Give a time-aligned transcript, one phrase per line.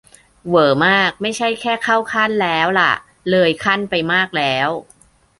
[0.47, 2.91] -เหวอมาก ไม่ใช่แค่ "เข้าขั้น" แล้วล่ะ
[3.29, 4.69] "เลยขั้น" ไปมากแล้ว!